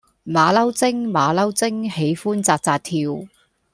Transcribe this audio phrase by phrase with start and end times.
[0.25, 3.27] 馬騮精馬騮精喜歡紮紮跳